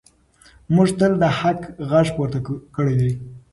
موږ 0.73 0.89
تل 0.99 1.13
د 1.21 1.23
حق 1.39 1.59
غږ 1.89 2.07
پورته 2.15 2.39
کړی 2.75 2.95
دی. 2.99 3.11